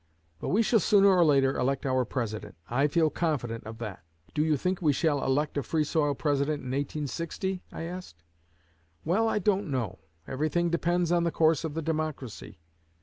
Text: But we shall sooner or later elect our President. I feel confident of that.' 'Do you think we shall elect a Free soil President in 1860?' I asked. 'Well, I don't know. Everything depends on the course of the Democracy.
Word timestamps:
But 0.39 0.49
we 0.49 0.63
shall 0.63 0.79
sooner 0.79 1.09
or 1.09 1.23
later 1.23 1.55
elect 1.55 1.85
our 1.85 2.05
President. 2.05 2.55
I 2.67 2.87
feel 2.87 3.11
confident 3.11 3.65
of 3.65 3.77
that.' 3.77 4.01
'Do 4.33 4.43
you 4.43 4.57
think 4.57 4.81
we 4.81 4.93
shall 4.93 5.23
elect 5.23 5.57
a 5.57 5.61
Free 5.61 5.83
soil 5.83 6.15
President 6.15 6.61
in 6.63 6.71
1860?' 6.71 7.61
I 7.71 7.83
asked. 7.83 8.23
'Well, 9.05 9.29
I 9.29 9.37
don't 9.37 9.69
know. 9.69 9.99
Everything 10.27 10.71
depends 10.71 11.11
on 11.11 11.23
the 11.23 11.29
course 11.29 11.63
of 11.63 11.75
the 11.75 11.83
Democracy. 11.83 12.57